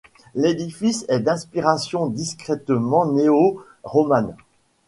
L'édifice 0.33 1.05
est 1.09 1.19
d'inspiration 1.19 2.07
discrètement 2.07 3.05
Néo-romane. 3.05 4.35